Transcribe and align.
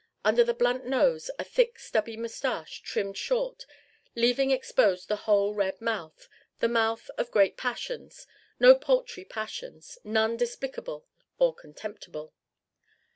Under 0.25 0.43
the 0.43 0.55
blunt 0.55 0.87
nose 0.87 1.29
a 1.37 1.43
thick 1.43 1.77
stubby 1.77 2.17
mustache 2.17 2.81
trimmed 2.81 3.17
short, 3.17 3.67
leaving 4.15 4.49
exposed 4.49 5.07
the 5.09 5.15
whole 5.29 5.53
red 5.53 5.79
mouth 5.79 6.27
the 6.57 6.67
mouth 6.67 7.11
of 7.19 7.29
great 7.29 7.55
passions 7.55 8.25
no 8.59 8.73
paltry 8.73 9.23
passions 9.25 9.99
none 10.03 10.37
despicable 10.37 11.05
or 11.37 11.53
contemptible. 11.53 12.33